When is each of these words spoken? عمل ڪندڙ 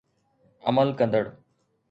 عمل 0.69 0.89
ڪندڙ 0.99 1.23